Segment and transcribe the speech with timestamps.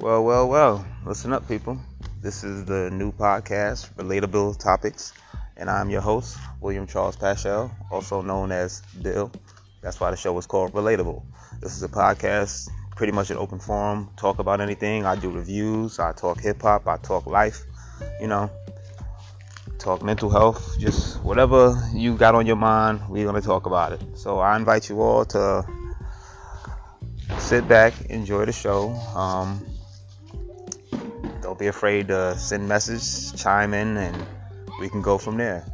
[0.00, 0.86] Well, well, well.
[1.04, 1.76] Listen up, people.
[2.22, 5.12] This is the new podcast, Relatable Topics,
[5.56, 9.32] and I'm your host, William Charles Paschal, also known as Bill.
[9.82, 11.24] That's why the show is called Relatable.
[11.60, 15.04] This is a podcast, pretty much an open forum, talk about anything.
[15.04, 17.64] I do reviews, I talk hip hop, I talk life,
[18.20, 18.48] you know,
[19.80, 23.94] talk mental health, just whatever you got on your mind, we're going to talk about
[23.94, 24.00] it.
[24.14, 25.66] So I invite you all to
[27.38, 28.90] sit back, enjoy the show.
[29.16, 29.60] Um,
[31.58, 34.26] don't be afraid to send message, chime in, and
[34.80, 35.64] we can go from there.